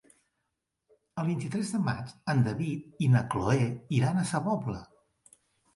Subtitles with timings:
[1.23, 3.61] El vint-i-tres de maig en David i na Cloè
[4.01, 4.85] iran a Sa Pobla.